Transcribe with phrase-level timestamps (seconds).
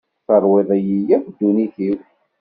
[0.27, 1.97] Terwiḍ-iyi akk ddunit-iw.